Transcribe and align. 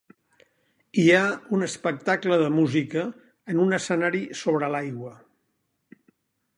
Hi 1.01 1.05
ha 1.17 1.25
un 1.57 1.65
espectacle 1.65 2.41
de 2.45 2.49
música 2.57 3.05
en 3.55 3.63
un 3.67 3.79
escenari 3.81 4.25
sobre 4.45 4.75
l'aigua. 4.77 5.15